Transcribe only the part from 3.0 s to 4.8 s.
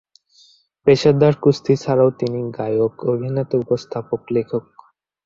অভিনেতা, উপস্থাপক, লেখক।